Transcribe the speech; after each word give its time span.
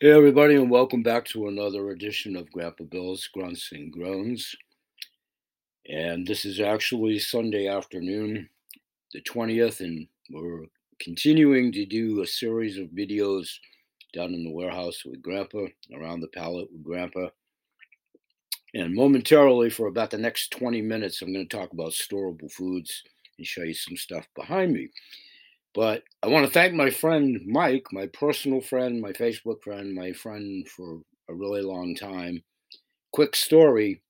Hey, 0.00 0.12
everybody, 0.12 0.54
and 0.54 0.70
welcome 0.70 1.02
back 1.02 1.24
to 1.24 1.48
another 1.48 1.90
edition 1.90 2.36
of 2.36 2.52
Grandpa 2.52 2.84
Bill's 2.84 3.26
Grunts 3.34 3.70
and 3.72 3.92
Groans. 3.92 4.54
And 5.88 6.24
this 6.24 6.44
is 6.44 6.60
actually 6.60 7.18
Sunday 7.18 7.66
afternoon, 7.66 8.48
the 9.12 9.20
20th, 9.22 9.80
and 9.80 10.06
we're 10.30 10.66
continuing 11.00 11.72
to 11.72 11.84
do 11.84 12.22
a 12.22 12.26
series 12.28 12.78
of 12.78 12.90
videos 12.90 13.48
down 14.14 14.34
in 14.34 14.44
the 14.44 14.52
warehouse 14.52 15.02
with 15.04 15.20
Grandpa, 15.20 15.66
around 15.92 16.20
the 16.20 16.28
pallet 16.28 16.68
with 16.70 16.84
Grandpa. 16.84 17.30
And 18.74 18.94
momentarily, 18.94 19.68
for 19.68 19.88
about 19.88 20.12
the 20.12 20.18
next 20.18 20.52
20 20.52 20.80
minutes, 20.80 21.22
I'm 21.22 21.32
going 21.32 21.48
to 21.48 21.56
talk 21.56 21.72
about 21.72 21.90
storable 21.90 22.52
foods 22.52 23.02
and 23.36 23.44
show 23.44 23.64
you 23.64 23.74
some 23.74 23.96
stuff 23.96 24.28
behind 24.36 24.74
me. 24.74 24.90
But 25.78 26.02
I 26.24 26.26
want 26.26 26.44
to 26.44 26.52
thank 26.52 26.74
my 26.74 26.90
friend 26.90 27.40
Mike, 27.46 27.86
my 27.92 28.08
personal 28.08 28.60
friend, 28.60 29.00
my 29.00 29.12
Facebook 29.12 29.62
friend, 29.62 29.94
my 29.94 30.12
friend 30.12 30.66
for 30.68 31.02
a 31.28 31.34
really 31.34 31.62
long 31.62 31.94
time. 31.94 32.42
Quick 33.12 33.36
story. 33.36 34.02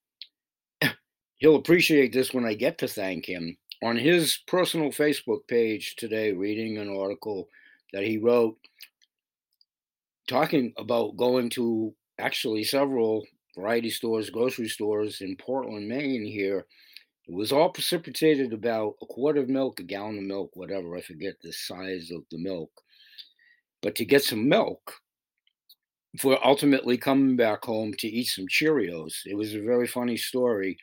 He'll 1.37 1.57
appreciate 1.57 2.11
this 2.11 2.33
when 2.33 2.47
I 2.47 2.55
get 2.55 2.79
to 2.79 2.89
thank 2.89 3.27
him. 3.27 3.55
On 3.83 3.97
his 3.97 4.39
personal 4.47 4.89
Facebook 4.89 5.47
page 5.47 5.97
today, 5.97 6.33
reading 6.33 6.79
an 6.79 6.89
article 6.89 7.51
that 7.93 8.03
he 8.03 8.17
wrote 8.17 8.57
talking 10.27 10.73
about 10.79 11.19
going 11.19 11.51
to 11.51 11.95
actually 12.19 12.65
several 12.65 13.27
variety 13.55 13.91
stores, 13.91 14.31
grocery 14.31 14.71
stores 14.71 15.21
in 15.21 15.37
Portland, 15.37 15.87
Maine 15.87 16.25
here 16.25 16.65
it 17.29 17.35
was 17.35 17.53
all 17.53 17.69
precipitated 17.69 18.55
about 18.55 18.95
a 19.03 19.07
quart 19.07 19.37
of 19.37 19.51
milk, 19.51 19.81
a 19.81 19.83
gallon 19.83 20.17
of 20.17 20.25
milk, 20.25 20.51
whatever. 20.55 20.97
I 20.97 21.03
forget 21.03 21.35
the 21.43 21.53
size 21.53 22.11
of 22.11 22.23
the 22.31 22.39
milk. 22.39 22.71
But 23.83 23.95
to 23.97 24.07
get 24.07 24.25
some 24.25 24.49
milk 24.49 24.95
for 26.19 26.45
ultimately 26.45 26.97
coming 26.97 27.37
back 27.37 27.67
home 27.67 27.93
to 27.99 28.09
eat 28.09 28.29
some 28.29 28.47
Cheerios. 28.49 29.13
It 29.27 29.37
was 29.37 29.55
a 29.55 29.61
very 29.61 29.87
funny 29.87 30.17
story. 30.17 30.79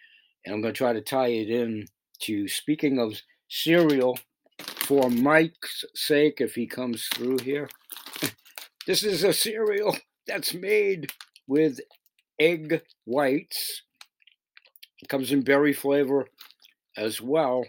And 0.46 0.54
I'm 0.54 0.62
going 0.62 0.74
to 0.74 0.78
try 0.78 0.94
to 0.94 1.02
tie 1.02 1.30
it 1.30 1.50
in 1.50 1.88
to 2.22 2.48
speaking 2.48 3.00
of 3.00 3.20
cereal 3.50 4.20
for 4.60 5.10
Mike's 5.10 5.84
sake, 5.96 6.42
if 6.42 6.54
he 6.54 6.68
comes 6.68 7.08
through 7.08 7.40
here. 7.40 7.68
this 8.86 9.04
is 9.04 9.24
a 9.24 9.34
cereal 9.34 9.98
that's 10.28 10.54
made 10.54 11.12
with 11.48 11.80
egg 12.40 12.84
whites 13.06 13.82
it 13.82 13.85
comes 15.08 15.32
in 15.32 15.42
berry 15.42 15.74
flavor 15.74 16.28
as 16.98 17.22
well. 17.22 17.66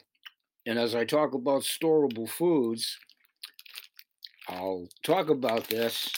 And 0.66 0.78
as 0.78 0.94
I 0.94 1.04
talk 1.04 1.34
about 1.34 1.62
storable 1.62 2.28
foods, 2.28 2.98
I'll 4.48 4.88
talk 5.02 5.28
about 5.30 5.68
this. 5.68 6.10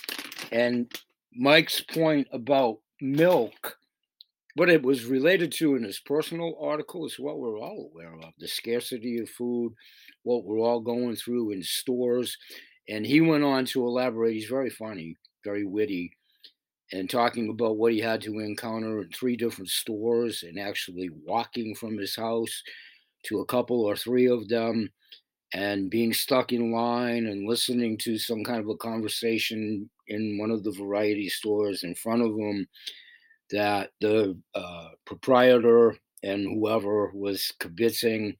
And 0.53 0.91
Mike's 1.35 1.81
point 1.81 2.29
about 2.33 2.79
milk, 3.01 3.79
what 4.55 4.71
it 4.71 4.83
was 4.83 5.05
related 5.05 5.53
to 5.53 5.77
in 5.77 5.85
his 5.85 6.01
personal 6.01 6.59
article 6.61 7.07
is 7.07 7.19
what 7.19 7.39
we're 7.39 7.61
all 7.61 7.91
aware 7.93 8.15
of 8.15 8.33
the 8.39 8.49
scarcity 8.49 9.19
of 9.19 9.29
food, 9.29 9.73
what 10.23 10.45
we're 10.45 10.61
all 10.61 10.81
going 10.81 11.17
through 11.17 11.53
in 11.53 11.63
stores. 11.63 12.37
And 12.89 13.07
he 13.07 13.21
went 13.21 13.45
on 13.45 13.67
to 13.67 13.87
elaborate. 13.87 14.35
He's 14.35 14.47
very 14.47 14.71
funny, 14.71 15.17
very 15.45 15.65
witty 15.65 16.18
and 16.93 17.11
talking 17.11 17.51
about 17.51 17.77
what 17.77 17.93
he 17.93 18.01
had 18.01 18.21
to 18.23 18.39
encounter 18.39 19.03
in 19.03 19.09
three 19.11 19.37
different 19.37 19.69
stores 19.69 20.43
and 20.43 20.59
actually 20.59 21.11
walking 21.25 21.75
from 21.75 21.99
his 21.99 22.17
house 22.17 22.63
to 23.25 23.41
a 23.41 23.47
couple 23.47 23.83
or 23.83 23.97
three 23.97 24.27
of 24.27 24.49
them 24.49 24.91
and 25.55 25.91
being 25.91 26.13
stuck 26.13 26.53
in 26.53 26.73
line 26.73 27.27
and 27.27 27.49
listening 27.49 27.97
to 27.99 28.19
some 28.19 28.45
kind 28.45 28.61
of 28.61 28.69
a 28.69 28.77
conversation 28.77 29.89
in 30.09 30.39
one 30.39 30.51
of 30.51 30.63
the 30.65 30.73
variety 30.73 31.29
stores 31.29 31.85
in 31.85 31.95
front 31.95 32.23
of 32.23 32.37
him 32.39 32.67
that 33.51 33.91
the 34.01 34.37
uh, 34.55 34.89
proprietor 35.07 35.97
and 36.23 36.45
whoever 36.45 37.11
was 37.15 37.53
kibitzing 37.61 38.37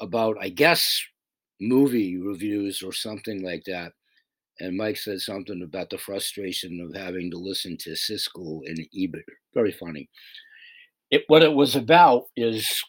about, 0.00 0.36
I 0.40 0.48
guess, 0.48 1.02
movie 1.60 2.18
reviews 2.18 2.82
or 2.82 2.92
something 2.92 3.42
like 3.42 3.64
that 3.64 3.92
and 4.60 4.76
Mike 4.76 4.98
said 4.98 5.20
something 5.20 5.62
about 5.62 5.90
the 5.90 5.98
frustration 5.98 6.80
of 6.80 6.94
having 6.94 7.30
to 7.30 7.38
listen 7.38 7.76
to 7.80 7.90
Siskel 7.90 8.60
and 8.66 8.78
Ebert. 8.96 9.24
Very 9.54 9.72
funny. 9.72 10.08
It, 11.10 11.24
what 11.28 11.42
it 11.42 11.52
was 11.52 11.74
about 11.76 12.24
is 12.36 12.82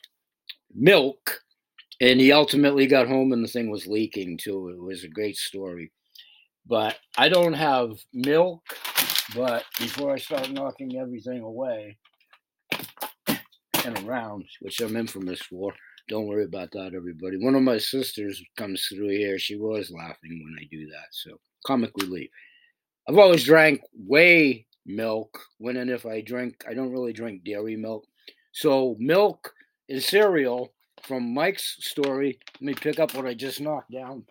milk, 0.76 1.42
and 2.02 2.20
he 2.20 2.32
ultimately 2.32 2.88
got 2.88 3.08
home 3.08 3.32
and 3.32 3.44
the 3.44 3.48
thing 3.48 3.72
was 3.72 3.88
leaking 3.88 4.38
too. 4.38 4.70
It 4.70 4.82
was 4.82 5.04
a 5.04 5.10
great 5.10 5.38
story. 5.38 5.92
But 6.68 6.98
I 7.18 7.30
don't 7.30 7.54
have 7.54 7.98
milk, 8.14 8.62
but 9.34 9.64
before 9.80 10.14
I 10.14 10.18
start 10.18 10.52
knocking 10.52 11.00
everything 11.00 11.42
away 11.42 11.98
and 13.84 13.98
around, 14.06 14.46
which 14.60 14.80
I'm 14.80 14.96
infamous 14.96 15.42
for, 15.42 15.74
don't 16.08 16.28
worry 16.28 16.44
about 16.44 16.72
that, 16.74 16.94
everybody. 16.94 17.38
One 17.38 17.56
of 17.56 17.64
my 17.64 17.78
sisters 17.78 18.44
comes 18.58 18.86
through 18.86 19.10
here. 19.10 19.40
She 19.40 19.56
was 19.56 19.90
laughing 19.90 20.42
when 20.44 20.56
I 20.60 20.68
do 20.70 20.86
that. 20.88 21.08
So 21.12 21.40
comic 21.66 21.92
relief. 21.98 22.30
I've 23.08 23.18
always 23.18 23.44
drank 23.44 23.82
whey 23.94 24.66
milk 24.86 25.40
when 25.58 25.78
and 25.78 25.90
if 25.90 26.06
I 26.06 26.22
drink, 26.22 26.64
I 26.68 26.74
don't 26.74 26.92
really 26.92 27.14
drink 27.14 27.44
dairy 27.44 27.76
milk. 27.76 28.06
So 28.52 28.96
milk 29.00 29.54
is 29.88 30.06
cereal 30.06 30.74
from 31.04 31.34
Mike's 31.34 31.78
story. 31.82 32.40
Let 32.56 32.62
me 32.62 32.74
pick 32.74 33.00
up 33.00 33.14
what 33.14 33.26
I 33.26 33.34
just 33.34 33.62
knocked 33.62 33.92
down. 33.92 34.24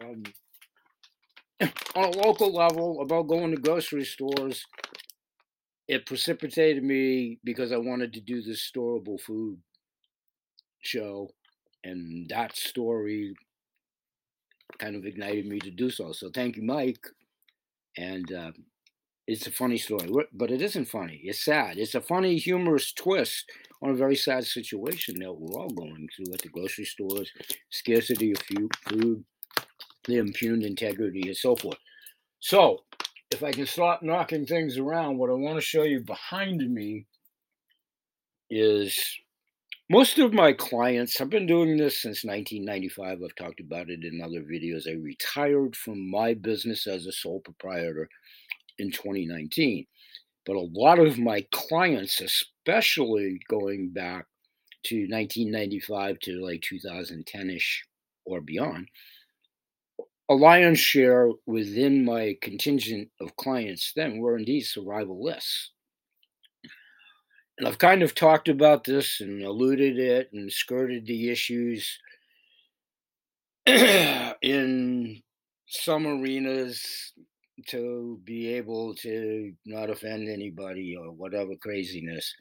On 1.94 2.04
a 2.04 2.10
local 2.10 2.52
level, 2.52 3.00
about 3.02 3.28
going 3.28 3.50
to 3.50 3.60
grocery 3.60 4.04
stores, 4.04 4.64
it 5.88 6.06
precipitated 6.06 6.82
me 6.82 7.38
because 7.44 7.72
I 7.72 7.76
wanted 7.76 8.12
to 8.14 8.20
do 8.20 8.42
this 8.42 8.70
storable 8.70 9.20
food 9.20 9.58
show, 10.80 11.30
and 11.84 12.28
that 12.28 12.56
story 12.56 13.34
kind 14.78 14.96
of 14.96 15.04
ignited 15.04 15.46
me 15.46 15.58
to 15.58 15.70
do 15.70 15.90
so. 15.90 16.12
So 16.12 16.30
thank 16.30 16.56
you, 16.56 16.62
Mike, 16.62 17.04
and 17.96 18.32
uh, 18.32 18.52
it's 19.26 19.46
a 19.46 19.52
funny 19.52 19.78
story, 19.78 20.08
but 20.32 20.50
it 20.50 20.60
isn't 20.60 20.86
funny. 20.86 21.20
It's 21.24 21.44
sad. 21.44 21.78
It's 21.78 21.94
a 21.94 22.00
funny, 22.00 22.36
humorous 22.36 22.92
twist 22.92 23.50
on 23.82 23.90
a 23.90 23.94
very 23.94 24.16
sad 24.16 24.44
situation 24.44 25.18
that 25.20 25.32
we're 25.32 25.58
all 25.60 25.70
going 25.70 26.08
through 26.14 26.34
at 26.34 26.40
the 26.42 26.48
grocery 26.48 26.84
stores, 26.84 27.30
scarcity 27.70 28.32
of 28.32 28.38
food, 28.38 29.24
the 30.06 30.16
impugned 30.16 30.64
integrity, 30.64 31.22
and 31.26 31.36
so 31.36 31.54
forth. 31.56 31.78
So, 32.40 32.84
if 33.30 33.44
I 33.44 33.52
can 33.52 33.66
start 33.66 34.02
knocking 34.02 34.46
things 34.46 34.78
around, 34.78 35.18
what 35.18 35.30
I 35.30 35.34
want 35.34 35.56
to 35.56 35.60
show 35.60 35.84
you 35.84 36.00
behind 36.00 36.58
me 36.68 37.06
is 38.50 38.98
most 39.90 40.20
of 40.20 40.32
my 40.32 40.52
clients, 40.52 41.20
I've 41.20 41.30
been 41.30 41.48
doing 41.48 41.76
this 41.76 42.00
since 42.00 42.24
1995. 42.24 43.18
I've 43.24 43.34
talked 43.34 43.58
about 43.58 43.90
it 43.90 44.04
in 44.04 44.22
other 44.22 44.40
videos. 44.42 44.88
I 44.88 44.92
retired 44.92 45.74
from 45.74 46.08
my 46.08 46.32
business 46.32 46.86
as 46.86 47.06
a 47.06 47.12
sole 47.12 47.40
proprietor 47.40 48.08
in 48.78 48.92
2019. 48.92 49.84
But 50.46 50.54
a 50.54 50.68
lot 50.72 51.00
of 51.00 51.18
my 51.18 51.44
clients, 51.50 52.20
especially 52.20 53.40
going 53.48 53.90
back 53.90 54.26
to 54.84 55.08
1995 55.08 56.20
to 56.20 56.40
like 56.40 56.60
2010 56.62 57.50
ish 57.50 57.84
or 58.24 58.40
beyond, 58.40 58.86
a 60.28 60.34
lion's 60.34 60.78
share 60.78 61.30
within 61.46 62.04
my 62.04 62.36
contingent 62.40 63.08
of 63.20 63.34
clients 63.34 63.92
then 63.96 64.18
were 64.20 64.38
indeed 64.38 64.62
survivalists 64.62 65.70
and 67.60 67.68
I've 67.68 67.78
kind 67.78 68.02
of 68.02 68.14
talked 68.14 68.48
about 68.48 68.84
this 68.84 69.20
and 69.20 69.42
alluded 69.42 69.98
it 69.98 70.30
and 70.32 70.50
skirted 70.50 71.04
the 71.04 71.28
issues 71.28 71.98
in 73.66 75.22
some 75.68 76.06
arenas 76.06 77.12
to 77.66 78.18
be 78.24 78.48
able 78.54 78.94
to 78.94 79.52
not 79.66 79.90
offend 79.90 80.26
anybody 80.26 80.96
or 80.96 81.12
whatever 81.12 81.54
craziness. 81.60 82.34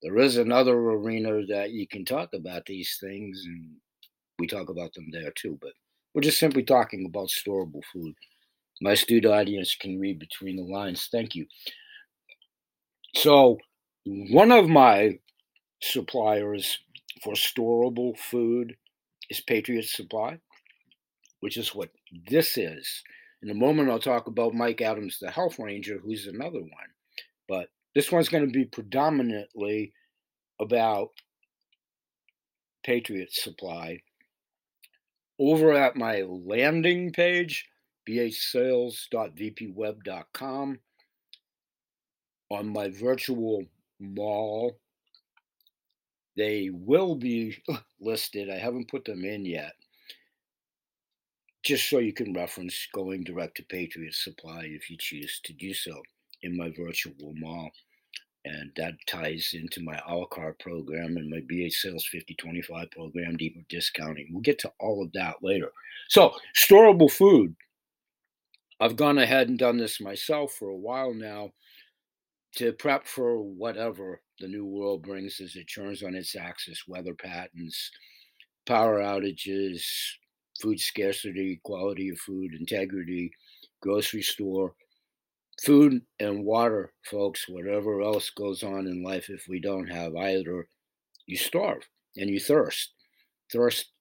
There 0.00 0.16
is 0.18 0.36
another 0.36 0.76
arena 0.76 1.44
that 1.48 1.72
you 1.72 1.88
can 1.88 2.04
talk 2.04 2.28
about 2.32 2.64
these 2.64 2.98
things, 3.00 3.42
and 3.44 3.68
we 4.38 4.46
talk 4.46 4.68
about 4.68 4.94
them 4.94 5.08
there 5.10 5.32
too. 5.32 5.58
But 5.60 5.72
we're 6.14 6.22
just 6.22 6.38
simply 6.38 6.62
talking 6.62 7.04
about 7.06 7.30
storable 7.30 7.82
food. 7.92 8.14
My 8.80 8.92
astute 8.92 9.26
audience 9.26 9.74
can 9.74 9.98
read 9.98 10.20
between 10.20 10.54
the 10.54 10.72
lines. 10.72 11.08
Thank 11.10 11.34
you. 11.34 11.46
So, 13.16 13.58
one 14.04 14.50
of 14.50 14.68
my 14.68 15.20
suppliers 15.80 16.80
for 17.22 17.34
storable 17.34 18.18
food 18.18 18.74
is 19.30 19.40
Patriot 19.40 19.84
Supply, 19.84 20.40
which 21.40 21.56
is 21.56 21.72
what 21.74 21.90
this 22.28 22.58
is. 22.58 23.02
In 23.42 23.50
a 23.50 23.54
moment, 23.54 23.90
I'll 23.90 24.00
talk 24.00 24.26
about 24.26 24.54
Mike 24.54 24.80
Adams, 24.80 25.18
the 25.20 25.30
Health 25.30 25.58
Ranger, 25.58 25.98
who's 25.98 26.26
another 26.26 26.60
one. 26.60 26.70
But 27.48 27.68
this 27.94 28.10
one's 28.10 28.28
going 28.28 28.46
to 28.46 28.52
be 28.52 28.64
predominantly 28.64 29.92
about 30.60 31.10
Patriot 32.84 33.32
Supply. 33.32 34.02
Over 35.38 35.72
at 35.72 35.96
my 35.96 36.22
landing 36.22 37.12
page, 37.12 37.68
bhsales.vpweb.com, 38.08 40.78
on 42.50 42.68
my 42.68 42.90
virtual 42.90 43.64
mall. 44.02 44.78
They 46.36 46.70
will 46.72 47.14
be 47.14 47.56
listed. 48.00 48.50
I 48.50 48.58
haven't 48.58 48.90
put 48.90 49.04
them 49.04 49.24
in 49.24 49.44
yet. 49.44 49.72
Just 51.62 51.88
so 51.88 51.98
you 51.98 52.12
can 52.12 52.32
reference 52.34 52.88
going 52.92 53.22
direct 53.22 53.56
to 53.58 53.62
Patriot 53.64 54.14
Supply 54.14 54.64
if 54.64 54.90
you 54.90 54.96
choose 54.98 55.40
to 55.44 55.52
do 55.52 55.72
so 55.72 56.02
in 56.42 56.56
my 56.56 56.72
virtual 56.76 57.34
mall. 57.36 57.70
And 58.44 58.72
that 58.76 58.94
ties 59.06 59.54
into 59.54 59.80
my 59.80 60.00
la 60.08 60.24
carte 60.24 60.58
program 60.58 61.16
and 61.16 61.30
my 61.30 61.36
BH 61.36 61.74
Sales 61.74 62.04
5025 62.06 62.90
program, 62.90 63.36
deeper 63.36 63.60
discounting. 63.68 64.28
We'll 64.32 64.40
get 64.40 64.58
to 64.60 64.72
all 64.80 65.04
of 65.04 65.12
that 65.12 65.36
later. 65.42 65.70
So, 66.08 66.34
storable 66.56 67.10
food. 67.10 67.54
I've 68.80 68.96
gone 68.96 69.18
ahead 69.18 69.48
and 69.48 69.56
done 69.56 69.76
this 69.76 70.00
myself 70.00 70.54
for 70.54 70.68
a 70.68 70.76
while 70.76 71.14
now 71.14 71.52
to 72.56 72.72
prep 72.72 73.06
for 73.06 73.42
whatever 73.42 74.20
the 74.38 74.48
new 74.48 74.66
world 74.66 75.02
brings 75.02 75.40
as 75.40 75.56
it 75.56 75.64
turns 75.64 76.02
on 76.02 76.14
its 76.14 76.36
axis 76.36 76.84
weather 76.86 77.14
patterns, 77.14 77.90
power 78.66 78.98
outages, 78.98 79.82
food 80.60 80.78
scarcity, 80.78 81.60
quality 81.64 82.10
of 82.10 82.18
food, 82.18 82.52
integrity, 82.58 83.32
grocery 83.80 84.22
store, 84.22 84.74
food 85.64 86.02
and 86.20 86.44
water, 86.44 86.92
folks, 87.04 87.48
whatever 87.48 88.02
else 88.02 88.30
goes 88.30 88.62
on 88.62 88.86
in 88.86 89.02
life, 89.02 89.30
if 89.30 89.46
we 89.48 89.60
don't 89.60 89.86
have 89.86 90.14
either, 90.16 90.68
you 91.26 91.36
starve 91.36 91.82
and 92.16 92.28
you 92.28 92.40
thirst. 92.40 92.92
Thirst 93.52 93.92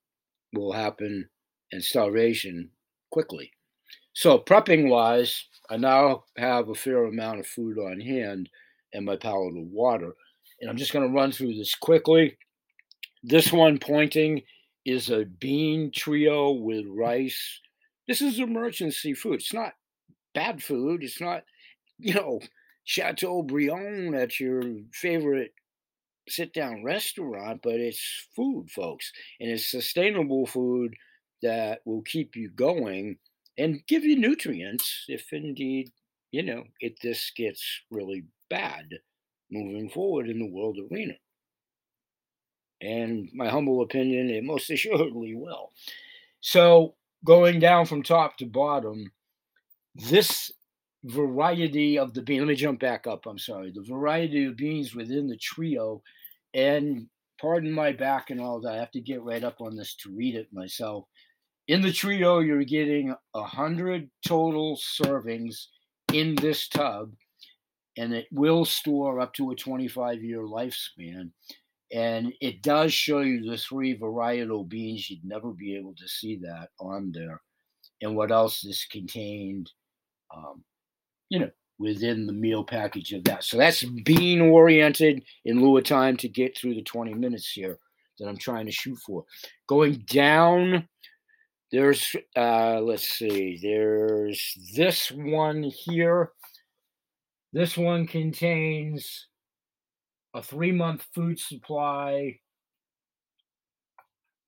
will 0.53 0.71
happen 0.71 1.29
and 1.71 1.83
starvation 1.83 2.69
quickly. 3.11 3.51
So, 4.13 4.37
prepping 4.39 4.89
wise, 4.89 5.45
I 5.69 5.77
now 5.77 6.25
have 6.37 6.69
a 6.69 6.75
fair 6.75 7.05
amount 7.05 7.39
of 7.39 7.47
food 7.47 7.77
on 7.77 8.01
hand 8.01 8.49
and 8.93 9.05
my 9.05 9.15
pallet 9.15 9.57
of 9.57 9.67
water. 9.67 10.13
And 10.59 10.69
I'm 10.69 10.77
just 10.77 10.91
going 10.91 11.07
to 11.07 11.15
run 11.15 11.31
through 11.31 11.55
this 11.55 11.75
quickly. 11.75 12.37
This 13.23 13.53
one 13.53 13.77
pointing 13.77 14.41
is 14.85 15.09
a 15.09 15.25
bean 15.25 15.91
trio 15.95 16.51
with 16.51 16.85
rice. 16.87 17.61
This 18.07 18.21
is 18.21 18.39
emergency 18.39 19.13
food. 19.13 19.35
It's 19.35 19.53
not 19.53 19.73
bad 20.33 20.61
food. 20.61 21.03
It's 21.03 21.21
not, 21.21 21.43
you 21.97 22.13
know, 22.13 22.41
Chateaubriand 22.83 24.15
at 24.15 24.39
your 24.39 24.63
favorite 24.91 25.53
sit 26.27 26.53
down 26.53 26.83
restaurant, 26.83 27.61
but 27.63 27.75
it's 27.75 28.27
food, 28.35 28.69
folks. 28.69 29.11
And 29.39 29.51
it's 29.51 29.71
sustainable 29.71 30.45
food 30.45 30.95
that 31.41 31.79
will 31.85 32.01
keep 32.03 32.35
you 32.35 32.49
going 32.49 33.17
and 33.57 33.85
give 33.87 34.03
you 34.03 34.17
nutrients 34.17 35.05
if 35.07 35.31
indeed, 35.31 35.91
you 36.31 36.43
know, 36.43 36.63
if 36.79 36.99
this 36.99 37.31
gets 37.35 37.63
really 37.89 38.25
bad 38.49 38.85
moving 39.51 39.89
forward 39.89 40.29
in 40.29 40.39
the 40.39 40.49
world 40.49 40.77
arena. 40.91 41.13
And 42.81 43.29
my 43.33 43.49
humble 43.49 43.81
opinion, 43.81 44.29
it 44.29 44.43
most 44.43 44.69
assuredly 44.71 45.35
will. 45.35 45.71
So, 46.39 46.95
going 47.23 47.59
down 47.59 47.85
from 47.85 48.01
top 48.01 48.37
to 48.37 48.45
bottom, 48.45 49.11
this 49.93 50.51
variety 51.03 51.99
of 51.99 52.13
the 52.13 52.21
bean, 52.21 52.39
let 52.39 52.47
me 52.47 52.55
jump 52.55 52.79
back 52.79 53.05
up. 53.05 53.25
I'm 53.25 53.37
sorry. 53.37 53.71
The 53.71 53.83
variety 53.83 54.45
of 54.45 54.57
beans 54.57 54.95
within 54.95 55.27
the 55.27 55.37
trio, 55.37 56.01
and 56.53 57.07
pardon 57.39 57.71
my 57.71 57.91
back 57.91 58.29
and 58.29 58.39
all 58.39 58.61
that, 58.61 58.73
I 58.73 58.77
have 58.77 58.91
to 58.91 59.01
get 59.01 59.23
right 59.23 59.43
up 59.43 59.61
on 59.61 59.75
this 59.75 59.95
to 59.97 60.15
read 60.15 60.35
it 60.35 60.47
myself. 60.51 61.05
In 61.67 61.81
the 61.81 61.91
trio, 61.91 62.39
you're 62.39 62.63
getting 62.63 63.15
a 63.33 63.43
hundred 63.43 64.09
total 64.25 64.77
servings 64.77 65.67
in 66.13 66.35
this 66.35 66.67
tub, 66.67 67.11
and 67.97 68.13
it 68.13 68.27
will 68.31 68.65
store 68.65 69.19
up 69.19 69.33
to 69.35 69.51
a 69.51 69.55
25 69.55 70.23
year 70.23 70.41
lifespan. 70.41 71.31
And 71.93 72.33
it 72.39 72.61
does 72.61 72.93
show 72.93 73.19
you 73.19 73.49
the 73.49 73.57
three 73.57 73.97
varietal 73.97 74.67
beans. 74.67 75.09
You'd 75.09 75.25
never 75.25 75.51
be 75.51 75.75
able 75.75 75.93
to 75.95 76.07
see 76.07 76.37
that 76.37 76.69
on 76.79 77.11
there. 77.11 77.41
And 78.01 78.15
what 78.15 78.31
else 78.31 78.63
is 78.63 78.85
contained, 78.89 79.69
um, 80.33 80.63
you 81.29 81.39
know, 81.39 81.51
within 81.79 82.25
the 82.27 82.33
meal 82.33 82.63
package 82.63 83.11
of 83.11 83.23
that. 83.25 83.43
So 83.43 83.57
that's 83.57 83.83
bean 83.83 84.39
oriented 84.39 85.23
in 85.45 85.61
lieu 85.61 85.77
of 85.77 85.83
time 85.83 86.15
to 86.17 86.29
get 86.29 86.57
through 86.57 86.75
the 86.75 86.83
20 86.83 87.13
minutes 87.13 87.51
here 87.51 87.77
that 88.19 88.27
I'm 88.27 88.37
trying 88.37 88.67
to 88.67 88.71
shoot 88.71 88.97
for. 88.99 89.25
Going 89.67 90.03
down 90.07 90.87
there's, 91.71 92.15
uh, 92.35 92.81
let's 92.81 93.07
see, 93.07 93.59
there's 93.61 94.57
this 94.75 95.09
one 95.11 95.63
here. 95.63 96.31
This 97.53 97.77
one 97.77 98.07
contains 98.07 99.27
a 100.33 100.43
three 100.43 100.71
month 100.71 101.05
food 101.13 101.39
supply 101.39 102.39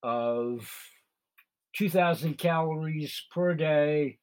of 0.02 0.70
2,000 1.78 2.38
calories 2.38 3.26
per 3.34 3.56
day, 3.56 4.20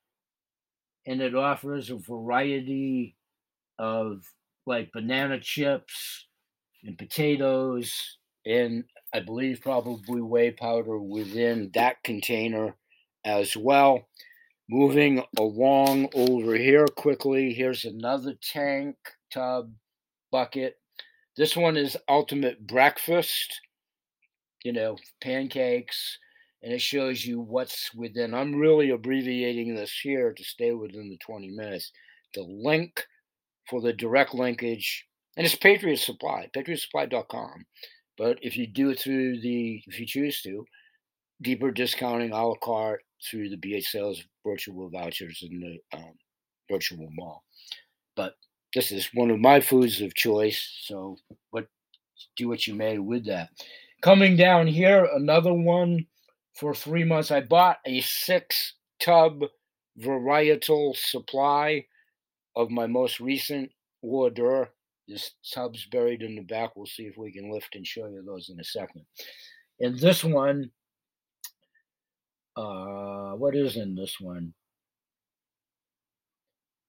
and 1.06 1.22
it 1.22 1.34
offers 1.34 1.90
a 1.90 1.96
variety 1.96 3.16
of 3.78 4.22
like 4.66 4.92
banana 4.92 5.40
chips 5.40 6.26
and 6.84 6.98
potatoes, 6.98 8.18
and 8.44 8.84
I 9.14 9.20
believe 9.20 9.62
probably 9.62 10.20
whey 10.20 10.50
powder 10.50 10.98
within 10.98 11.70
that 11.74 11.96
container 12.04 12.76
as 13.24 13.56
well. 13.56 14.08
Moving 14.68 15.22
along 15.36 16.10
over 16.14 16.54
here 16.54 16.86
quickly, 16.86 17.52
here's 17.52 17.84
another 17.84 18.34
tank 18.40 18.96
tub 19.32 19.72
bucket. 20.30 20.76
This 21.36 21.56
one 21.56 21.76
is 21.76 21.96
ultimate 22.08 22.66
breakfast, 22.66 23.60
you 24.64 24.72
know, 24.72 24.96
pancakes, 25.20 26.18
and 26.62 26.72
it 26.72 26.80
shows 26.80 27.24
you 27.24 27.40
what's 27.40 27.92
within. 27.94 28.34
I'm 28.34 28.54
really 28.54 28.90
abbreviating 28.90 29.74
this 29.74 29.98
here 30.02 30.32
to 30.32 30.44
stay 30.44 30.72
within 30.72 31.08
the 31.08 31.18
20 31.18 31.48
minutes. 31.48 31.90
The 32.34 32.42
link 32.42 33.04
for 33.68 33.80
the 33.80 33.92
direct 33.92 34.34
linkage, 34.34 35.04
and 35.36 35.44
it's 35.44 35.56
Patriot 35.56 35.98
Supply, 35.98 36.48
patriotsupply.com. 36.54 37.64
But 38.18 38.38
if 38.42 38.56
you 38.56 38.66
do 38.66 38.90
it 38.90 39.00
through 39.00 39.40
the, 39.40 39.82
if 39.86 39.98
you 39.98 40.06
choose 40.06 40.42
to, 40.42 40.64
deeper 41.42 41.70
discounting 41.70 42.32
a 42.32 42.46
la 42.46 42.54
carte 42.62 43.02
through 43.22 43.50
the 43.50 43.56
BH 43.56 43.84
sales 43.84 44.22
virtual 44.44 44.88
vouchers 44.88 45.42
in 45.48 45.60
the 45.60 45.98
um, 45.98 46.14
virtual 46.70 47.08
mall. 47.12 47.44
But 48.16 48.34
this 48.74 48.92
is 48.92 49.10
one 49.14 49.30
of 49.30 49.40
my 49.40 49.60
foods 49.60 50.00
of 50.00 50.14
choice, 50.14 50.78
so 50.82 51.16
what 51.50 51.66
do 52.36 52.48
what 52.48 52.66
you 52.66 52.74
may 52.74 52.98
with 52.98 53.26
that. 53.26 53.50
Coming 54.02 54.36
down 54.36 54.66
here, 54.66 55.08
another 55.14 55.52
one 55.52 56.06
for 56.54 56.74
three 56.74 57.04
months. 57.04 57.30
I 57.30 57.40
bought 57.40 57.78
a 57.86 58.00
six 58.00 58.74
tub 59.00 59.42
varietal 59.98 60.96
supply 60.96 61.84
of 62.56 62.70
my 62.70 62.86
most 62.86 63.20
recent 63.20 63.70
order. 64.02 64.70
This 65.08 65.32
tub's 65.52 65.86
buried 65.86 66.22
in 66.22 66.36
the 66.36 66.42
back. 66.42 66.76
We'll 66.76 66.86
see 66.86 67.04
if 67.04 67.16
we 67.16 67.32
can 67.32 67.50
lift 67.50 67.74
and 67.74 67.86
show 67.86 68.06
you 68.06 68.22
those 68.24 68.48
in 68.48 68.60
a 68.60 68.64
second. 68.64 69.04
And 69.80 69.98
this 69.98 70.22
one 70.22 70.70
uh, 72.60 73.36
what 73.36 73.56
is 73.56 73.76
in 73.76 73.94
this 73.94 74.20
one? 74.20 74.52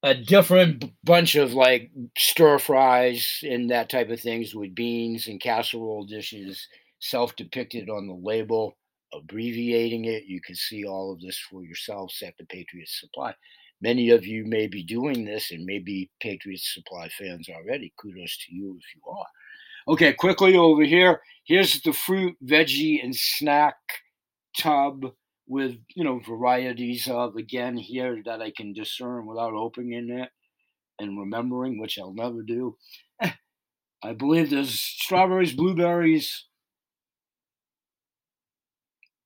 A 0.02 0.14
different 0.14 0.84
bunch 1.04 1.36
of 1.36 1.54
like 1.54 1.90
stir 2.18 2.58
fries 2.58 3.38
and 3.42 3.70
that 3.70 3.88
type 3.88 4.10
of 4.10 4.20
things 4.20 4.54
with 4.54 4.74
beans 4.74 5.28
and 5.28 5.40
casserole 5.40 6.04
dishes, 6.04 6.66
self 6.98 7.34
depicted 7.36 7.88
on 7.88 8.06
the 8.06 8.14
label, 8.14 8.76
abbreviating 9.14 10.06
it. 10.06 10.24
You 10.24 10.40
can 10.40 10.56
see 10.56 10.84
all 10.84 11.12
of 11.12 11.20
this 11.20 11.38
for 11.38 11.62
yourselves 11.64 12.20
at 12.26 12.34
the 12.38 12.44
Patriot 12.46 12.88
Supply. 12.88 13.34
Many 13.80 14.10
of 14.10 14.26
you 14.26 14.44
may 14.44 14.66
be 14.66 14.82
doing 14.82 15.24
this 15.24 15.52
and 15.52 15.64
may 15.64 15.78
be 15.78 16.10
Patriot 16.20 16.60
Supply 16.60 17.08
fans 17.08 17.48
already. 17.48 17.92
Kudos 17.96 18.38
to 18.46 18.54
you 18.54 18.76
if 18.78 18.84
you 18.94 19.02
are. 19.10 19.26
Okay, 19.88 20.12
quickly 20.12 20.56
over 20.56 20.82
here. 20.82 21.20
Here's 21.44 21.80
the 21.82 21.92
fruit, 21.92 22.36
veggie, 22.44 23.02
and 23.02 23.14
snack 23.14 23.76
tub 24.56 25.12
with 25.46 25.76
you 25.94 26.04
know 26.04 26.20
varieties 26.20 27.08
of 27.08 27.36
again 27.36 27.76
here 27.76 28.22
that 28.24 28.40
I 28.40 28.52
can 28.56 28.72
discern 28.72 29.26
without 29.26 29.54
opening 29.54 30.10
it 30.10 30.30
and 30.98 31.18
remembering, 31.18 31.78
which 31.78 31.98
I'll 31.98 32.14
never 32.14 32.42
do. 32.42 32.76
I 34.04 34.12
believe 34.16 34.50
there's 34.50 34.78
strawberries, 34.78 35.52
blueberries, 35.52 36.46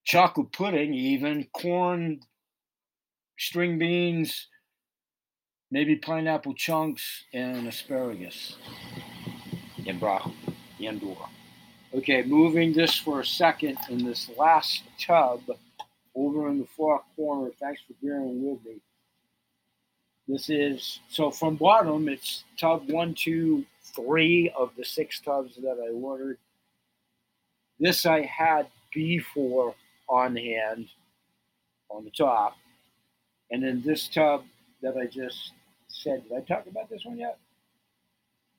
chocolate 0.04 0.52
pudding, 0.52 0.94
even 0.94 1.46
corn, 1.54 2.20
string 3.38 3.78
beans, 3.78 4.48
maybe 5.70 5.96
pineapple 5.96 6.54
chunks, 6.54 7.24
and 7.32 7.66
asparagus 7.66 8.56
and 9.86 10.00
broccoli, 10.00 10.34
yandor. 10.80 11.28
Okay, 11.94 12.22
moving 12.22 12.72
this 12.72 12.96
for 12.96 13.20
a 13.20 13.26
second 13.26 13.78
in 13.88 14.04
this 14.04 14.30
last 14.36 14.82
tub 15.00 15.40
over 16.16 16.48
in 16.48 16.58
the 16.58 16.66
far 16.76 17.02
corner. 17.14 17.50
Thanks 17.60 17.82
for 17.86 17.94
bearing 18.02 18.42
with 18.42 18.64
me. 18.64 18.80
This 20.26 20.50
is 20.50 21.00
so 21.08 21.30
from 21.30 21.56
bottom, 21.56 22.08
it's 22.08 22.44
tub 22.58 22.90
one, 22.90 23.14
two, 23.14 23.64
three 23.94 24.52
of 24.58 24.70
the 24.76 24.84
six 24.84 25.20
tubs 25.20 25.54
that 25.56 25.78
I 25.78 25.92
ordered. 25.92 26.38
This 27.78 28.06
I 28.06 28.22
had 28.22 28.66
before 28.92 29.74
on 30.08 30.34
hand 30.34 30.88
on 31.90 32.04
the 32.04 32.10
top. 32.10 32.56
And 33.50 33.62
then 33.62 33.82
this 33.84 34.08
tub 34.08 34.44
that 34.82 34.96
I 34.96 35.06
just 35.06 35.52
said, 35.88 36.24
did 36.24 36.32
I 36.32 36.40
talk 36.40 36.66
about 36.66 36.90
this 36.90 37.04
one 37.04 37.18
yet? 37.18 37.38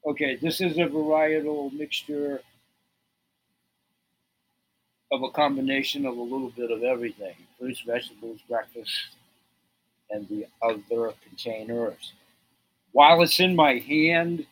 Okay, 0.06 0.38
this 0.38 0.62
is 0.62 0.78
a 0.78 0.86
varietal 0.86 1.74
mixture 1.74 2.42
of 5.12 5.24
a 5.24 5.30
combination 5.32 6.06
of 6.06 6.18
a 6.18 6.22
little 6.22 6.50
bit 6.50 6.72
of 6.72 6.84
everything 6.84 7.36
fruits, 7.58 7.82
vegetables, 7.82 8.40
breakfast, 8.48 8.92
and 10.12 10.28
the 10.30 10.46
other 10.62 11.14
containers. 11.28 12.14
While 12.92 13.22
it's 13.22 13.40
in 13.40 13.56
my 13.56 13.78
hand, 13.78 14.46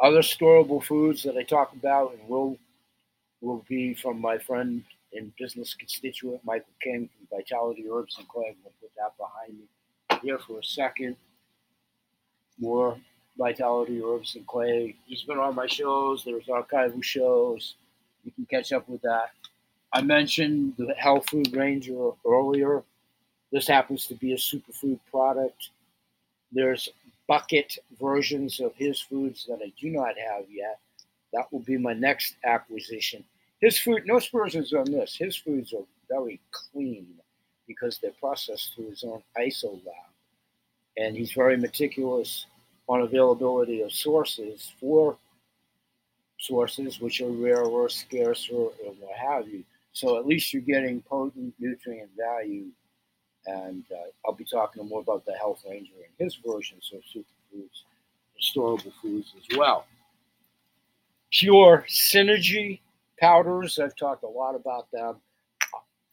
other 0.00 0.20
storable 0.20 0.82
foods 0.82 1.22
that 1.22 1.36
I 1.36 1.42
talk 1.42 1.72
about 1.72 2.14
and 2.18 2.28
will 2.28 2.58
will 3.40 3.64
be 3.68 3.94
from 3.94 4.20
my 4.20 4.38
friend 4.38 4.82
and 5.12 5.32
business 5.36 5.74
constituent 5.74 6.40
Michael 6.44 6.72
King 6.80 7.08
from 7.08 7.38
Vitality 7.38 7.84
Herbs 7.90 8.16
and 8.18 8.28
Clay. 8.28 8.48
I'm 8.48 8.54
to 8.64 8.70
put 8.80 8.90
that 8.96 9.16
behind 9.18 9.58
me 9.58 10.18
here 10.22 10.38
for 10.38 10.58
a 10.58 10.64
second. 10.64 11.16
More 12.58 12.98
Vitality 13.36 14.00
Herbs 14.02 14.34
and 14.36 14.46
Clay. 14.46 14.96
He's 15.06 15.22
been 15.22 15.38
on 15.38 15.54
my 15.54 15.66
shows. 15.66 16.24
There's 16.24 16.46
archival 16.46 17.02
shows. 17.02 17.74
You 18.24 18.32
can 18.32 18.46
catch 18.46 18.72
up 18.72 18.88
with 18.88 19.02
that. 19.02 19.32
I 19.94 20.02
mentioned 20.02 20.74
the 20.76 20.92
Health 20.98 21.30
Food 21.30 21.54
Ranger 21.54 22.10
earlier. 22.26 22.82
This 23.52 23.68
happens 23.68 24.06
to 24.08 24.16
be 24.16 24.32
a 24.32 24.36
superfood 24.36 24.98
product. 25.08 25.70
There's 26.50 26.88
bucket 27.28 27.78
versions 28.00 28.58
of 28.58 28.74
his 28.74 29.00
foods 29.00 29.46
that 29.48 29.60
I 29.64 29.72
do 29.80 29.90
not 29.90 30.18
have 30.18 30.46
yet. 30.50 30.80
That 31.32 31.44
will 31.52 31.60
be 31.60 31.78
my 31.78 31.92
next 31.92 32.34
acquisition. 32.42 33.22
His 33.60 33.78
food, 33.78 34.02
no 34.04 34.16
aspersions 34.16 34.72
on 34.72 34.90
this. 34.90 35.14
His 35.14 35.36
foods 35.36 35.72
are 35.72 35.84
very 36.10 36.40
clean 36.50 37.06
because 37.68 37.98
they're 37.98 38.10
processed 38.18 38.74
through 38.74 38.90
his 38.90 39.04
own 39.04 39.22
ISO 39.38 39.74
lab. 39.86 40.10
And 40.96 41.16
he's 41.16 41.32
very 41.32 41.56
meticulous 41.56 42.46
on 42.88 43.02
availability 43.02 43.80
of 43.82 43.92
sources 43.92 44.72
for 44.80 45.16
sources 46.40 47.00
which 47.00 47.20
are 47.20 47.30
rarer, 47.30 47.88
scarcer, 47.88 48.70
and 48.84 48.96
what 48.98 49.16
have 49.16 49.46
you. 49.46 49.62
So 49.94 50.18
at 50.18 50.26
least 50.26 50.52
you're 50.52 50.62
getting 50.62 51.00
potent 51.00 51.54
nutrient 51.58 52.10
value. 52.18 52.66
And 53.46 53.84
uh, 53.92 54.10
I'll 54.26 54.34
be 54.34 54.44
talking 54.44 54.86
more 54.88 55.00
about 55.00 55.24
the 55.24 55.34
Health 55.34 55.64
Ranger 55.68 55.92
and 55.96 56.12
his 56.18 56.36
versions 56.46 56.90
of 56.92 57.00
superfoods, 57.02 57.84
storable 58.42 58.92
foods 59.00 59.32
as 59.38 59.56
well. 59.56 59.86
Pure 61.30 61.86
Synergy 61.88 62.80
powders, 63.20 63.78
I've 63.78 63.96
talked 63.96 64.24
a 64.24 64.28
lot 64.28 64.54
about 64.54 64.90
them. 64.92 65.16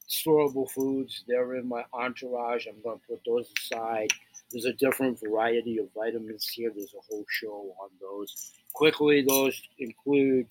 Storable 0.08 0.70
foods, 0.70 1.24
they're 1.28 1.56
in 1.56 1.68
my 1.68 1.84
entourage. 1.94 2.68
I'm 2.68 2.82
going 2.84 3.00
to 3.00 3.06
put 3.08 3.22
those 3.26 3.50
aside. 3.58 4.10
There's 4.52 4.66
a 4.66 4.74
different 4.74 5.20
variety 5.20 5.78
of 5.80 5.88
vitamins 5.96 6.48
here. 6.50 6.72
There's 6.76 6.94
a 6.94 7.02
whole 7.10 7.26
show 7.30 7.74
on 7.82 7.90
those. 8.00 8.52
Quickly, 8.74 9.24
those 9.26 9.60
include 9.80 10.48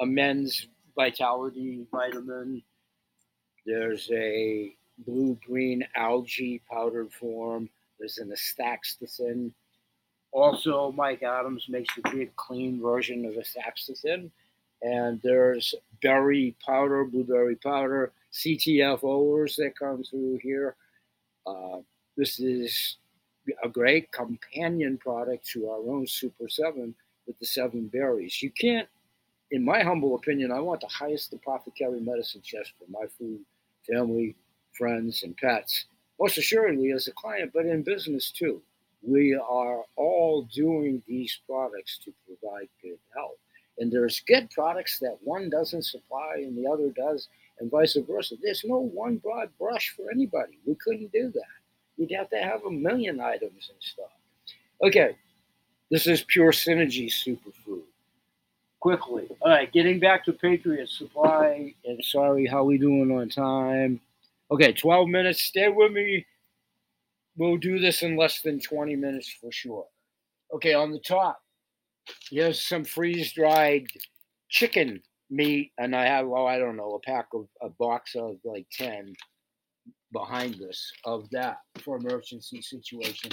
a 0.00 0.06
men's 0.06 0.66
vitality 1.00 1.86
vitamin. 1.90 2.62
There's 3.64 4.10
a 4.12 4.74
blue 5.06 5.38
green 5.46 5.82
algae 5.96 6.60
powdered 6.70 7.10
form. 7.10 7.70
There's 7.98 8.18
an 8.18 8.30
astaxanthin. 8.30 9.52
Also, 10.32 10.92
Mike 10.92 11.22
Adams 11.22 11.64
makes 11.70 11.94
a 11.96 12.10
big 12.10 12.36
clean 12.36 12.82
version 12.82 13.24
of 13.24 13.32
astaxanthin. 13.32 14.30
And 14.82 15.20
there's 15.22 15.74
berry 16.02 16.54
powder, 16.64 17.04
blueberry 17.04 17.56
powder, 17.56 18.12
CTFOers 18.34 19.56
that 19.56 19.78
come 19.78 20.02
through 20.04 20.38
here. 20.42 20.76
Uh, 21.46 21.78
this 22.18 22.38
is 22.40 22.98
a 23.64 23.68
great 23.70 24.12
companion 24.12 24.98
product 24.98 25.46
to 25.52 25.70
our 25.70 25.78
own 25.78 26.06
Super 26.06 26.48
7 26.48 26.94
with 27.26 27.38
the 27.38 27.46
seven 27.46 27.86
berries. 27.86 28.42
You 28.42 28.50
can't 28.50 28.88
in 29.50 29.64
my 29.64 29.82
humble 29.82 30.14
opinion, 30.14 30.52
I 30.52 30.60
want 30.60 30.80
the 30.80 30.86
highest 30.86 31.32
apothecary 31.32 32.00
medicine 32.00 32.42
chest 32.42 32.72
for 32.78 32.90
my 32.90 33.06
food, 33.18 33.40
family, 33.90 34.36
friends, 34.72 35.22
and 35.22 35.36
pets. 35.36 35.86
Most 36.20 36.38
assuredly 36.38 36.92
as 36.92 37.08
a 37.08 37.12
client, 37.12 37.50
but 37.52 37.66
in 37.66 37.82
business 37.82 38.30
too. 38.30 38.62
We 39.02 39.34
are 39.34 39.82
all 39.96 40.42
doing 40.54 41.02
these 41.08 41.40
products 41.46 41.98
to 42.04 42.12
provide 42.26 42.68
good 42.82 42.98
health. 43.14 43.38
And 43.78 43.90
there's 43.90 44.20
good 44.20 44.50
products 44.50 44.98
that 44.98 45.16
one 45.22 45.48
doesn't 45.48 45.86
supply 45.86 46.34
and 46.36 46.56
the 46.56 46.70
other 46.70 46.90
does, 46.90 47.28
and 47.58 47.70
vice 47.70 47.96
versa. 48.06 48.36
There's 48.40 48.64
no 48.64 48.78
one 48.78 49.16
broad 49.16 49.48
brush 49.58 49.94
for 49.96 50.10
anybody. 50.10 50.58
We 50.66 50.74
couldn't 50.74 51.12
do 51.12 51.30
that. 51.32 51.42
You'd 51.96 52.12
have 52.12 52.28
to 52.30 52.36
have 52.36 52.64
a 52.64 52.70
million 52.70 53.20
items 53.20 53.70
and 53.70 53.80
stuff. 53.80 54.12
Okay, 54.82 55.16
this 55.90 56.06
is 56.06 56.22
pure 56.22 56.52
synergy 56.52 57.06
superfood 57.06 57.82
quickly. 58.80 59.28
All 59.40 59.50
right, 59.50 59.70
getting 59.72 60.00
back 60.00 60.24
to 60.24 60.32
Patriot 60.32 60.88
Supply, 60.88 61.74
and 61.84 62.04
sorry, 62.04 62.46
how 62.46 62.64
we 62.64 62.78
doing 62.78 63.10
on 63.10 63.28
time? 63.28 64.00
Okay, 64.50 64.72
12 64.72 65.08
minutes. 65.08 65.42
Stay 65.42 65.68
with 65.68 65.92
me. 65.92 66.26
We'll 67.36 67.58
do 67.58 67.78
this 67.78 68.02
in 68.02 68.16
less 68.16 68.40
than 68.40 68.58
20 68.60 68.96
minutes 68.96 69.30
for 69.40 69.52
sure. 69.52 69.86
Okay, 70.52 70.74
on 70.74 70.90
the 70.90 70.98
top, 70.98 71.40
here's 72.30 72.62
some 72.66 72.84
freeze 72.84 73.32
dried 73.32 73.86
chicken 74.48 75.00
meat, 75.30 75.70
and 75.78 75.94
I 75.94 76.06
have, 76.06 76.26
well, 76.26 76.46
I 76.46 76.58
don't 76.58 76.76
know, 76.76 76.94
a 76.94 77.00
pack 77.00 77.28
of 77.34 77.46
a 77.62 77.68
box 77.68 78.16
of 78.16 78.36
like 78.44 78.66
10 78.72 79.14
behind 80.12 80.54
this 80.54 80.90
of 81.04 81.30
that 81.30 81.58
for 81.84 81.96
emergency 81.96 82.60
situation. 82.62 83.30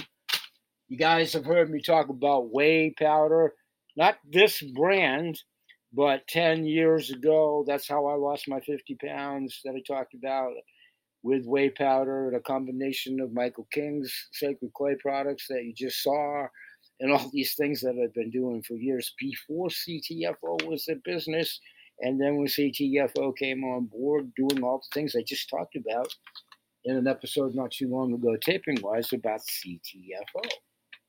You 0.88 0.96
guys 0.96 1.32
have 1.32 1.44
heard 1.44 1.70
me 1.70 1.82
talk 1.82 2.08
about 2.08 2.52
whey 2.52 2.94
powder 2.96 3.54
not 3.98 4.16
this 4.30 4.62
brand, 4.62 5.42
but 5.92 6.26
10 6.28 6.64
years 6.64 7.10
ago, 7.10 7.64
that's 7.66 7.88
how 7.88 8.06
I 8.06 8.14
lost 8.14 8.48
my 8.48 8.60
50 8.60 8.96
pounds 9.04 9.60
that 9.64 9.74
I 9.74 9.82
talked 9.84 10.14
about 10.14 10.52
with 11.24 11.44
whey 11.46 11.68
powder 11.68 12.28
and 12.28 12.36
a 12.36 12.40
combination 12.40 13.18
of 13.18 13.32
Michael 13.32 13.66
King's 13.72 14.14
Sacred 14.32 14.72
Clay 14.74 14.94
products 15.02 15.48
that 15.48 15.64
you 15.64 15.74
just 15.74 16.00
saw, 16.00 16.46
and 17.00 17.12
all 17.12 17.28
these 17.32 17.54
things 17.56 17.80
that 17.80 18.00
I've 18.00 18.14
been 18.14 18.30
doing 18.30 18.62
for 18.62 18.74
years 18.74 19.12
before 19.18 19.68
CTFO 19.68 20.64
was 20.68 20.86
a 20.88 20.94
business. 21.04 21.58
And 22.00 22.20
then 22.20 22.36
when 22.36 22.46
CTFO 22.46 23.36
came 23.36 23.64
on 23.64 23.86
board, 23.86 24.30
doing 24.36 24.62
all 24.62 24.78
the 24.78 24.94
things 24.94 25.16
I 25.16 25.22
just 25.26 25.50
talked 25.50 25.74
about 25.74 26.14
in 26.84 26.96
an 26.96 27.08
episode 27.08 27.56
not 27.56 27.72
too 27.72 27.88
long 27.88 28.14
ago, 28.14 28.36
taping 28.36 28.80
wise, 28.80 29.12
about 29.12 29.40
CTFO, 29.40 30.48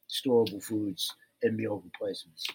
storable 0.09 0.63
foods 0.63 1.07
and 1.43 1.55
meal 1.55 1.83
replacements. 1.85 2.47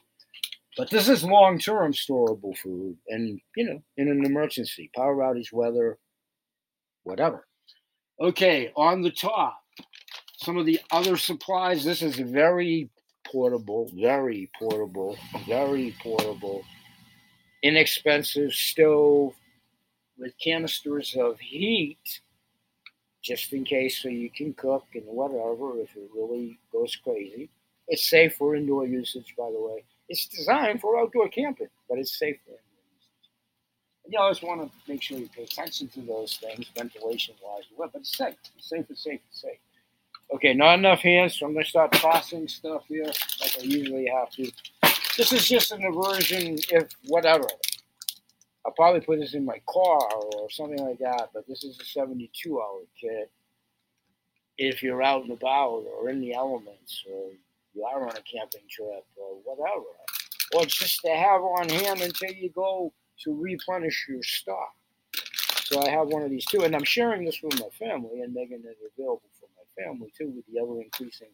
But 0.77 0.91
this 0.91 1.09
is 1.09 1.23
long 1.23 1.59
term 1.59 1.93
storable 1.93 2.57
food 2.57 2.97
and, 3.09 3.41
you 3.57 3.65
know, 3.65 3.83
in 3.97 4.09
an 4.09 4.25
emergency, 4.25 4.91
power 4.95 5.17
outage, 5.17 5.53
weather, 5.53 5.99
whatever. 7.05 7.47
Okay, 8.21 8.73
on 8.77 9.03
the 9.03 9.11
top, 9.11 9.61
some 10.37 10.57
of 10.57 10.67
the 10.67 10.81
other 10.91 11.17
supplies. 11.17 11.85
This 11.85 12.03
is 12.03 12.17
very 12.17 12.91
portable, 13.27 13.91
very 13.95 14.51
portable, 14.59 15.17
very 15.47 15.95
portable, 16.03 16.63
inexpensive 17.63 18.53
stove 18.53 19.35
with 20.19 20.33
canisters 20.39 21.17
of 21.19 21.39
heat 21.41 22.21
just 23.23 23.53
in 23.55 23.65
case 23.65 24.03
so 24.03 24.09
you 24.09 24.31
can 24.31 24.53
cook 24.53 24.85
and 24.95 25.05
whatever 25.07 25.81
if 25.81 25.97
it 25.97 26.11
really 26.15 26.59
goes 26.71 26.95
crazy. 27.03 27.49
It's 27.89 28.09
safe 28.09 28.37
for 28.37 28.55
indoor 28.55 28.87
usage, 28.87 29.35
by 29.37 29.51
the 29.51 29.61
way. 29.61 29.85
It's 30.09 30.27
designed 30.29 30.81
for 30.81 30.99
outdoor 30.99 31.29
camping, 31.29 31.69
but 31.89 31.99
it's 31.99 32.19
safe 32.19 32.37
for 32.45 32.51
indoor. 32.51 32.61
And 34.05 34.13
you 34.13 34.19
always 34.19 34.43
want 34.43 34.61
to 34.61 34.71
make 34.91 35.03
sure 35.03 35.19
you 35.19 35.29
pay 35.35 35.45
attention 35.45 35.89
to 35.89 36.01
those 36.01 36.37
things, 36.37 36.67
ventilation 36.77 37.35
wise, 37.43 37.65
but 37.79 37.91
it's 37.95 38.17
safe. 38.17 38.35
It's 38.57 38.69
safe, 38.69 38.85
it's 38.91 39.03
safe, 39.03 39.21
it's 39.31 39.41
safe. 39.41 39.59
Okay, 40.35 40.53
not 40.55 40.79
enough 40.79 41.01
hands, 41.01 41.39
so 41.39 41.47
I'm 41.47 41.53
going 41.53 41.65
to 41.65 41.71
start 41.71 41.93
tossing 41.93 42.49
stuff 42.49 42.85
here 42.89 43.07
like 43.07 43.57
I 43.59 43.63
usually 43.63 44.07
have 44.07 44.31
to. 44.31 44.51
This 45.17 45.33
is 45.33 45.47
just 45.47 45.73
an 45.73 45.85
aversion, 45.85 46.59
if 46.71 46.89
whatever. 47.07 47.47
I'll 48.67 48.73
probably 48.73 49.01
put 49.01 49.21
this 49.21 49.35
in 49.35 49.45
my 49.45 49.61
car 49.69 50.01
or 50.37 50.51
something 50.51 50.79
like 50.79 50.99
that, 50.99 51.29
but 51.35 51.47
this 51.47 51.65
is 51.65 51.79
a 51.81 51.85
72 51.85 52.61
hour 52.61 52.81
kit. 52.99 53.31
If 54.57 54.83
you're 54.83 55.03
out 55.03 55.23
and 55.23 55.33
about 55.33 55.85
or 55.99 56.09
in 56.09 56.21
the 56.21 56.35
elements 56.35 57.05
or 57.11 57.31
you 57.75 57.85
are 57.85 58.03
on 58.03 58.17
a 58.17 58.23
camping 58.23 58.67
trip 58.71 59.05
or 59.17 59.37
whatever, 59.45 59.87
or 60.55 60.65
just 60.67 61.01
to 61.03 61.11
have 61.11 61.41
on 61.43 61.69
hand 61.69 62.01
until 62.01 62.33
you 62.33 62.51
go 62.51 62.93
to 63.25 63.35
replenish 63.35 64.07
your 64.09 64.23
stock. 64.23 64.75
So 65.65 65.83
I 65.83 65.91
have 65.91 66.09
one 66.09 66.23
of 66.23 66.31
these 66.31 66.45
too, 66.45 66.63
and 66.63 66.75
I'm 66.75 66.85
sharing 66.85 67.25
this 67.25 67.41
with 67.43 67.59
my 67.59 67.69
family 67.79 68.21
and 68.21 68.35
making 68.35 68.63
it 68.65 68.77
available 68.97 69.23
for 69.41 69.49
my 69.57 69.83
family 69.85 70.13
too 70.17 70.33
with 70.37 70.45
the 70.47 70.61
ever 70.61 70.81
increasing 70.83 71.29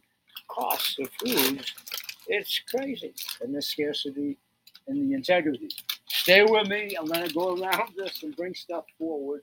costs 0.47 0.97
of 0.99 1.09
foods, 1.11 1.73
it's 2.27 2.59
crazy. 2.59 3.13
And 3.41 3.55
the 3.55 3.61
scarcity 3.61 4.37
and 4.87 5.09
the 5.09 5.15
integrity. 5.15 5.69
Stay 6.07 6.43
with 6.43 6.67
me. 6.67 6.95
I'm 6.99 7.07
going 7.07 7.27
to 7.27 7.33
go 7.33 7.55
around 7.55 7.93
this 7.95 8.23
and 8.23 8.35
bring 8.35 8.53
stuff 8.53 8.85
forward. 8.97 9.41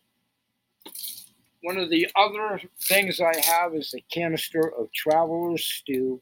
One 1.63 1.77
of 1.77 1.91
the 1.91 2.09
other 2.15 2.61
things 2.83 3.21
I 3.21 3.35
have 3.45 3.75
is 3.75 3.93
a 3.95 4.01
canister 4.13 4.73
of 4.79 4.93
Traveler's 4.93 5.65
Stew. 5.65 6.21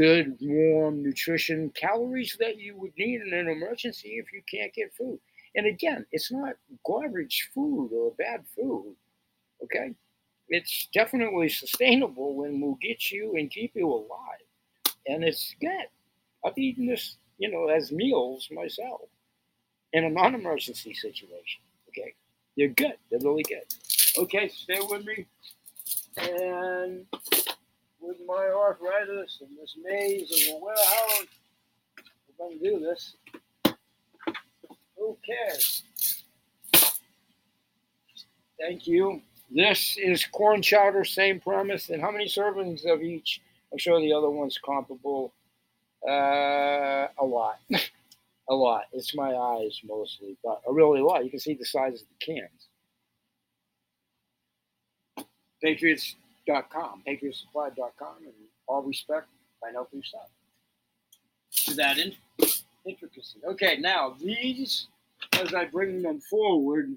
Good, 0.00 0.38
warm 0.40 1.02
nutrition, 1.02 1.68
calories 1.78 2.34
that 2.40 2.56
you 2.56 2.74
would 2.78 2.96
need 2.96 3.20
in 3.20 3.34
an 3.34 3.48
emergency 3.48 4.12
if 4.12 4.32
you 4.32 4.40
can't 4.50 4.72
get 4.72 4.94
food. 4.94 5.18
And 5.54 5.66
again, 5.66 6.06
it's 6.10 6.32
not 6.32 6.54
garbage 6.86 7.50
food 7.54 7.90
or 7.92 8.12
bad 8.12 8.46
food. 8.56 8.96
Okay? 9.62 9.92
It's 10.48 10.88
definitely 10.94 11.50
sustainable 11.50 12.44
and 12.44 12.62
will 12.62 12.78
get 12.80 13.10
you 13.12 13.34
and 13.36 13.50
keep 13.50 13.72
you 13.74 13.90
alive. 13.90 14.40
And 15.06 15.22
it's 15.22 15.54
good. 15.60 15.88
I've 16.46 16.56
eaten 16.56 16.86
this, 16.86 17.18
you 17.36 17.50
know, 17.50 17.68
as 17.68 17.92
meals 17.92 18.48
myself 18.50 19.02
in 19.92 20.04
a 20.04 20.08
non 20.08 20.34
emergency 20.34 20.94
situation. 20.94 21.60
Okay? 21.90 22.14
They're 22.56 22.68
good. 22.68 22.96
They're 23.10 23.20
really 23.22 23.42
good. 23.42 23.66
Okay, 24.16 24.48
stay 24.48 24.78
with 24.80 25.04
me. 25.04 25.26
And 26.16 27.04
with 28.00 28.16
my 28.26 28.48
arthritis 28.48 29.38
and 29.40 29.50
this 29.60 29.76
maze 29.82 30.48
of 30.48 30.54
a 30.54 30.64
warehouse, 30.64 31.26
we're 32.38 32.46
going 32.46 32.58
to 32.58 32.64
do 32.64 32.80
this. 32.80 33.16
who 34.96 35.16
cares? 35.24 35.82
Thank 38.58 38.86
you. 38.86 39.22
This 39.50 39.96
is 39.98 40.24
corn 40.26 40.62
chowder, 40.62 41.04
same 41.04 41.40
premise. 41.40 41.90
And 41.90 42.00
how 42.00 42.10
many 42.10 42.26
servings 42.26 42.84
of 42.86 43.02
each? 43.02 43.40
I'm 43.72 43.78
sure 43.78 44.00
the 44.00 44.12
other 44.12 44.30
one's 44.30 44.58
comparable. 44.64 45.32
Uh, 46.06 47.08
a 47.18 47.24
lot. 47.24 47.58
a 48.48 48.54
lot. 48.54 48.84
It's 48.92 49.14
my 49.14 49.34
eyes 49.34 49.80
mostly, 49.84 50.36
but 50.44 50.60
a 50.68 50.72
really 50.72 51.00
lot. 51.00 51.24
You 51.24 51.30
can 51.30 51.40
see 51.40 51.54
the 51.54 51.64
size 51.64 52.02
of 52.02 52.06
the 52.08 52.34
cans. 52.34 52.68
Patriots.com, 55.62 56.29
patriotsupply.com, 56.50 58.16
and 58.24 58.32
all 58.66 58.82
respect, 58.82 59.28
find 59.60 59.76
out 59.76 59.90
for 59.90 59.96
yourself. 59.96 60.30
To 61.66 61.74
that 61.74 61.98
in, 61.98 62.12
intricacy. 62.86 63.40
Okay, 63.46 63.76
now 63.78 64.14
these, 64.20 64.88
as 65.32 65.54
I 65.54 65.66
bring 65.66 66.02
them 66.02 66.20
forward, 66.20 66.90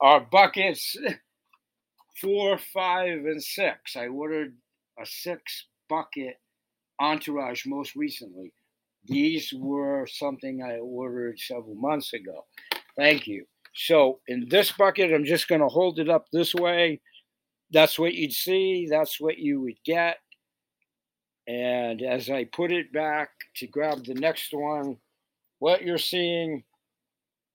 are 0.00 0.20
buckets 0.20 0.96
four, 2.20 2.58
five, 2.72 3.24
and 3.24 3.42
six. 3.42 3.96
I 3.96 4.06
ordered 4.06 4.54
a 5.00 5.06
six 5.06 5.66
bucket 5.88 6.38
entourage 7.00 7.66
most 7.66 7.96
recently. 7.96 8.52
These 9.06 9.52
were 9.56 10.06
something 10.06 10.62
I 10.62 10.78
ordered 10.78 11.38
several 11.38 11.74
months 11.74 12.12
ago. 12.14 12.46
Thank 12.96 13.26
you. 13.26 13.44
So 13.74 14.20
in 14.28 14.48
this 14.48 14.72
bucket, 14.72 15.12
I'm 15.12 15.24
just 15.24 15.48
going 15.48 15.60
to 15.60 15.68
hold 15.68 15.98
it 15.98 16.08
up 16.08 16.26
this 16.32 16.54
way. 16.54 17.00
That's 17.74 17.98
what 17.98 18.14
you'd 18.14 18.32
see. 18.32 18.86
That's 18.88 19.20
what 19.20 19.36
you 19.38 19.60
would 19.62 19.82
get. 19.84 20.18
And 21.48 22.00
as 22.02 22.30
I 22.30 22.44
put 22.44 22.70
it 22.70 22.92
back 22.92 23.30
to 23.56 23.66
grab 23.66 24.06
the 24.06 24.14
next 24.14 24.52
one, 24.52 24.96
what 25.58 25.82
you're 25.82 25.98
seeing 25.98 26.62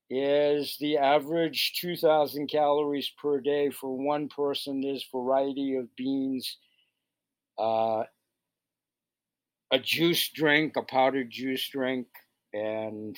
is 0.09 0.75
the 0.79 0.97
average 0.97 1.73
2,000 1.79 2.47
calories 2.47 3.09
per 3.17 3.39
day 3.39 3.69
for 3.69 3.95
one 3.95 4.27
person. 4.27 4.81
There's 4.81 5.07
variety 5.09 5.77
of 5.77 5.95
beans, 5.95 6.57
uh, 7.57 8.03
a 9.71 9.79
juice 9.79 10.29
drink, 10.29 10.75
a 10.75 10.81
powdered 10.81 11.29
juice 11.31 11.67
drink, 11.69 12.07
and 12.53 13.17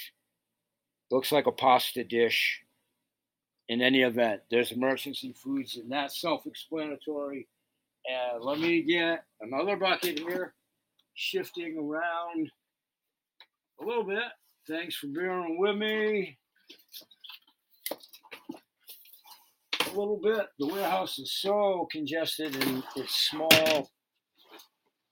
looks 1.09 1.31
like 1.31 1.47
a 1.47 1.51
pasta 1.51 2.03
dish. 2.03 2.61
In 3.71 3.81
any 3.81 4.01
event, 4.01 4.41
there's 4.51 4.73
emergency 4.73 5.31
foods, 5.31 5.77
and 5.77 5.89
that's 5.89 6.19
self-explanatory. 6.19 7.47
And 8.05 8.43
let 8.43 8.59
me 8.59 8.81
get 8.81 9.23
another 9.39 9.77
bucket 9.77 10.19
here, 10.19 10.53
shifting 11.13 11.77
around 11.77 12.51
a 13.81 13.85
little 13.85 14.03
bit. 14.03 14.25
Thanks 14.67 14.97
for 14.97 15.07
bearing 15.07 15.57
with 15.57 15.77
me. 15.77 16.37
A 19.85 19.97
little 19.97 20.19
bit. 20.21 20.47
The 20.59 20.67
warehouse 20.67 21.17
is 21.17 21.31
so 21.39 21.87
congested 21.89 22.53
and 22.65 22.83
it's 22.97 23.29
small 23.29 23.89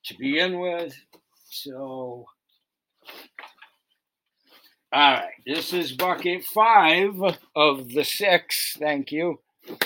to 0.04 0.18
begin 0.20 0.60
with. 0.60 0.94
So, 1.50 2.26
all 4.92 5.14
right, 5.14 5.30
this 5.46 5.72
is 5.72 5.92
bucket 5.92 6.44
five 6.44 7.14
of 7.56 7.90
the 7.90 8.04
six. 8.04 8.76
Thank 8.80 9.12
you. 9.12 9.40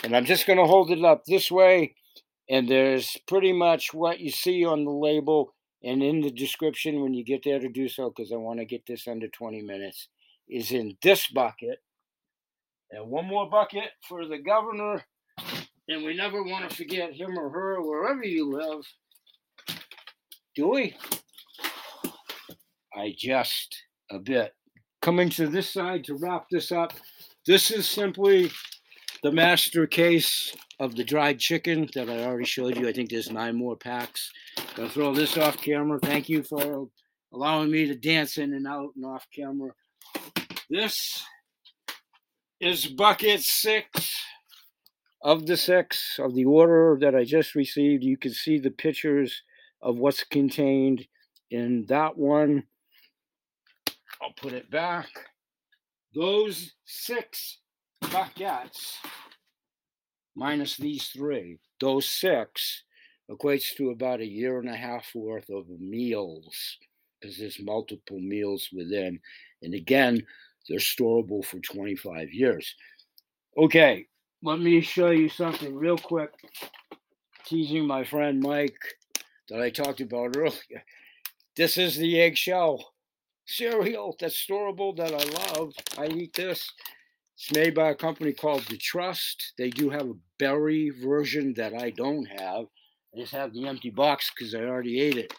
And 0.04 0.16
I'm 0.16 0.24
just 0.24 0.48
going 0.48 0.60
to 0.60 0.66
hold 0.66 0.92
it 0.92 1.04
up 1.04 1.26
this 1.26 1.52
way. 1.52 1.96
And 2.50 2.70
there's 2.70 3.18
pretty 3.28 3.52
much 3.52 3.94
what 3.94 4.20
you 4.20 4.32
see 4.32 4.66
on 4.66 4.86
the 4.86 4.92
label 4.92 5.54
and 5.84 6.02
in 6.02 6.22
the 6.22 6.32
description 6.32 7.02
when 7.02 7.14
you 7.14 7.26
get 7.26 7.44
there 7.44 7.60
to 7.60 7.68
do 7.68 7.90
so, 7.90 8.10
because 8.10 8.32
I 8.32 8.38
want 8.38 8.60
to 8.60 8.66
get 8.66 8.86
this 8.86 9.08
under 9.08 9.28
20 9.28 9.62
minutes, 9.62 10.08
is 10.48 10.72
in 10.72 10.96
this 11.02 11.28
bucket. 11.28 11.80
And 12.92 13.10
one 13.10 13.26
more 13.26 13.50
bucket 13.50 13.90
for 14.08 14.26
the 14.26 14.38
governor. 14.38 15.04
And 15.90 16.06
we 16.06 16.16
never 16.16 16.42
want 16.44 16.70
to 16.70 16.76
forget 16.76 17.14
him 17.14 17.38
or 17.38 17.50
her, 17.50 17.82
wherever 17.82 18.24
you 18.24 18.50
live. 18.50 18.86
Do 20.56 20.70
we? 20.70 20.96
I 22.96 23.14
just 23.18 23.76
a 24.10 24.20
bit. 24.20 24.54
Coming 25.04 25.28
to 25.32 25.48
this 25.48 25.70
side 25.70 26.06
to 26.06 26.16
wrap 26.16 26.46
this 26.50 26.72
up, 26.72 26.94
this 27.46 27.72
is 27.72 27.86
simply 27.86 28.50
the 29.22 29.34
master 29.34 29.86
case 29.86 30.56
of 30.80 30.96
the 30.96 31.04
dried 31.04 31.40
chicken 31.40 31.90
that 31.94 32.10
I 32.10 32.24
already 32.24 32.46
showed 32.46 32.78
you. 32.78 32.88
I 32.88 32.94
think 32.94 33.10
there's 33.10 33.30
nine 33.30 33.58
more 33.58 33.76
packs. 33.76 34.32
Gonna 34.76 34.88
throw 34.88 35.14
this 35.14 35.36
off 35.36 35.58
camera. 35.58 36.00
Thank 36.02 36.30
you 36.30 36.42
for 36.42 36.88
allowing 37.34 37.70
me 37.70 37.86
to 37.86 37.96
dance 37.96 38.38
in 38.38 38.54
and 38.54 38.66
out 38.66 38.92
and 38.96 39.06
off 39.06 39.28
camera. 39.36 39.72
This 40.70 41.22
is 42.62 42.86
bucket 42.86 43.42
six 43.42 44.10
of 45.22 45.46
the 45.48 45.58
six 45.58 46.18
of 46.18 46.34
the 46.34 46.46
order 46.46 46.98
that 47.02 47.14
I 47.14 47.26
just 47.26 47.56
received. 47.56 48.06
You 48.06 48.16
can 48.16 48.32
see 48.32 48.58
the 48.58 48.72
pictures 48.72 49.42
of 49.82 49.98
what's 49.98 50.24
contained 50.24 51.06
in 51.52 51.88
that 51.90 52.18
one. 52.18 52.64
I'll 54.24 54.34
put 54.34 54.54
it 54.54 54.72
back. 54.72 55.10
Those 56.16 56.74
six 56.86 57.60
buckets, 58.12 58.98
minus 60.36 60.78
these 60.78 61.08
three, 61.08 61.58
those 61.82 62.08
six 62.08 62.84
equates 63.30 63.76
to 63.76 63.90
about 63.90 64.22
a 64.22 64.26
year 64.26 64.60
and 64.60 64.70
a 64.70 64.76
half 64.76 65.08
worth 65.14 65.50
of 65.50 65.68
meals 65.80 66.78
because 67.20 67.38
there's 67.38 67.60
multiple 67.60 68.20
meals 68.20 68.70
within. 68.72 69.20
And 69.62 69.74
again, 69.74 70.26
they're 70.70 70.80
storable 70.80 71.44
for 71.44 71.60
25 71.60 72.32
years. 72.32 72.76
Okay, 73.58 74.06
let 74.42 74.60
me 74.60 74.80
show 74.80 75.10
you 75.10 75.28
something 75.28 75.76
real 75.76 75.98
quick. 75.98 76.32
Teasing 77.46 77.86
my 77.86 78.06
friend 78.06 78.40
Mike 78.40 78.78
that 79.50 79.62
I 79.62 79.70
talked 79.70 80.00
about 80.00 80.38
earlier. 80.38 80.84
This 81.56 81.78
is 81.78 81.98
the 81.98 82.22
eggshell 82.22 82.93
cereal 83.46 84.16
that's 84.20 84.46
storable 84.46 84.96
that 84.98 85.14
I 85.14 85.58
love. 85.58 85.74
I 85.98 86.08
eat 86.08 86.34
this. 86.34 86.70
It's 87.36 87.52
made 87.52 87.74
by 87.74 87.90
a 87.90 87.96
company 87.96 88.32
called 88.32 88.64
The 88.70 88.78
Trust. 88.78 89.54
They 89.58 89.70
do 89.70 89.90
have 89.90 90.08
a 90.08 90.16
berry 90.38 90.92
version 90.92 91.54
that 91.56 91.74
I 91.74 91.90
don't 91.90 92.26
have. 92.26 92.66
I 93.14 93.20
just 93.20 93.34
have 93.34 93.54
the 93.54 93.68
empty 93.68 93.90
box 93.90 94.32
because 94.32 94.54
I 94.56 94.60
already 94.60 95.02
ate 95.02 95.18
it. 95.18 95.34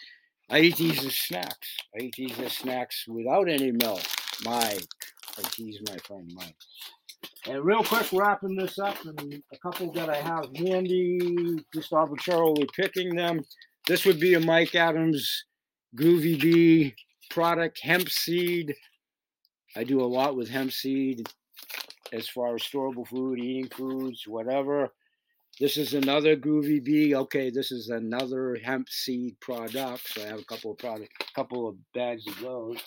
I 0.50 0.60
eat 0.60 0.76
these 0.76 1.04
as 1.04 1.16
snacks. 1.16 1.76
I 1.96 2.04
eat 2.04 2.14
these 2.16 2.38
as 2.38 2.52
snacks 2.52 3.06
without 3.08 3.48
any 3.48 3.72
milk. 3.72 4.02
Mike. 4.44 4.86
I 5.38 5.42
tease 5.50 5.80
my 5.88 5.96
friend 5.98 6.30
Mike. 6.34 6.56
And 7.46 7.64
real 7.64 7.82
quick, 7.82 8.06
wrapping 8.12 8.56
this 8.56 8.78
up, 8.78 8.96
and 9.04 9.42
a 9.52 9.58
couple 9.58 9.92
that 9.92 10.08
I 10.08 10.16
have 10.16 10.54
handy, 10.56 11.58
just 11.72 11.92
arbitrarily 11.92 12.66
picking 12.76 13.14
them. 13.14 13.42
This 13.86 14.04
would 14.04 14.20
be 14.20 14.34
a 14.34 14.40
Mike 14.40 14.74
Adams 14.74 15.44
Groovy 15.96 16.40
Bee 16.40 16.94
product, 17.30 17.80
hemp 17.82 18.08
seed. 18.08 18.74
I 19.76 19.84
do 19.84 20.00
a 20.00 20.06
lot 20.06 20.36
with 20.36 20.48
hemp 20.48 20.72
seed 20.72 21.28
as 22.12 22.28
far 22.28 22.54
as 22.54 22.62
storable 22.62 23.06
food, 23.06 23.38
eating 23.38 23.68
foods, 23.68 24.24
whatever. 24.26 24.92
This 25.60 25.76
is 25.76 25.94
another 25.94 26.36
Groovy 26.36 26.82
Bee. 26.82 27.14
Okay, 27.14 27.50
this 27.50 27.70
is 27.70 27.88
another 27.88 28.58
hemp 28.64 28.88
seed 28.88 29.38
product. 29.40 30.08
So 30.08 30.22
I 30.22 30.26
have 30.26 30.40
a 30.40 30.44
couple 30.44 30.72
of 30.72 30.78
product, 30.78 31.12
couple 31.34 31.68
of 31.68 31.76
bags 31.92 32.26
of 32.26 32.40
those. 32.40 32.78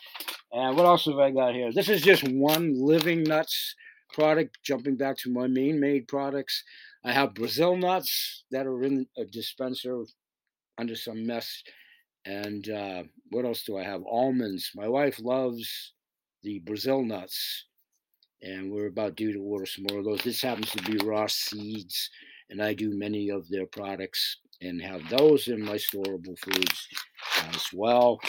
And 0.52 0.76
what 0.76 0.86
else 0.86 1.06
have 1.06 1.18
I 1.18 1.32
got 1.32 1.54
here? 1.54 1.72
This 1.74 1.90
is 1.90 2.02
just 2.02 2.28
one 2.28 2.74
Living 2.76 3.24
Nuts 3.24 3.76
product. 4.12 4.58
Jumping 4.64 4.98
back 4.98 5.18
to 5.20 5.32
my 5.32 5.48
main 5.48 5.80
made 5.80 6.08
products, 6.08 6.64
I 7.06 7.14
have 7.14 7.36
Brazil 7.36 7.78
nuts 7.78 8.44
that 8.52 8.66
are 8.68 8.84
in 8.84 9.08
a 9.18 9.26
dispenser 9.26 10.04
under 10.78 10.96
some 10.96 11.26
mess 11.26 11.64
And 12.28 12.70
uh, 12.70 13.04
what 13.30 13.46
else 13.46 13.64
do 13.64 13.78
I 13.78 13.84
have? 13.84 14.04
Almonds. 14.04 14.72
My 14.76 14.88
wife 14.88 15.18
loves 15.22 15.94
the 16.44 16.60
Brazil 16.60 17.02
nuts, 17.02 17.66
and 18.42 18.70
we're 18.70 18.88
about 18.88 19.16
due 19.16 19.32
to 19.32 19.40
order 19.40 19.66
some 19.66 19.86
more 19.90 20.00
of 20.00 20.06
those. 20.06 20.22
This 20.24 20.42
happens 20.42 20.70
to 20.72 20.84
be 20.84 20.98
raw 21.06 21.28
seeds, 21.28 22.10
and 22.50 22.62
I 22.62 22.74
do 22.74 22.92
many 22.94 23.30
of 23.30 23.48
their 23.48 23.66
products 23.66 24.40
and 24.62 24.82
have 24.82 25.08
those 25.10 25.48
in 25.48 25.64
my 25.64 25.76
storable 25.76 26.38
foods 26.40 26.88
as 27.54 27.68
well. 27.74 28.20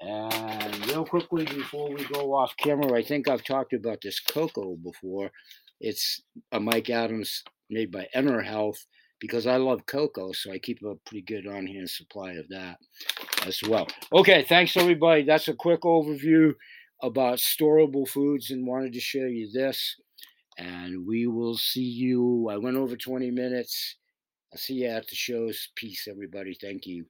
And 0.00 0.86
real 0.86 1.04
quickly 1.04 1.44
before 1.44 1.92
we 1.92 2.04
go 2.04 2.34
off 2.34 2.56
camera, 2.56 2.98
I 2.98 3.02
think 3.02 3.28
I've 3.28 3.44
talked 3.44 3.74
about 3.74 3.98
this 4.02 4.18
cocoa 4.18 4.76
before. 4.82 5.30
It's 5.78 6.22
a 6.52 6.58
Mike 6.58 6.88
Adams 6.88 7.44
made 7.68 7.92
by 7.92 8.08
Enter 8.14 8.40
Health 8.40 8.86
because 9.22 9.46
I 9.46 9.56
love 9.56 9.86
cocoa, 9.86 10.32
so 10.32 10.50
I 10.50 10.58
keep 10.58 10.82
a 10.82 10.96
pretty 11.06 11.22
good 11.22 11.46
on 11.46 11.64
hand 11.64 11.88
supply 11.88 12.32
of 12.32 12.48
that 12.48 12.78
as 13.46 13.62
well. 13.62 13.86
Okay, 14.12 14.42
thanks 14.42 14.76
everybody. 14.76 15.22
That's 15.22 15.46
a 15.46 15.54
quick 15.54 15.82
overview 15.82 16.52
about 17.02 17.38
storable 17.38 18.06
foods 18.06 18.50
and 18.50 18.66
wanted 18.66 18.92
to 18.94 19.00
show 19.00 19.26
you 19.26 19.48
this. 19.52 19.94
And 20.58 21.06
we 21.06 21.28
will 21.28 21.56
see 21.56 21.84
you. 21.84 22.48
I 22.50 22.56
went 22.56 22.76
over 22.76 22.96
20 22.96 23.30
minutes. 23.30 23.96
I'll 24.52 24.58
see 24.58 24.74
you 24.74 24.88
at 24.88 25.06
the 25.06 25.14
shows. 25.14 25.68
Peace, 25.76 26.08
everybody. 26.10 26.58
Thank 26.60 26.84
you. 26.86 27.06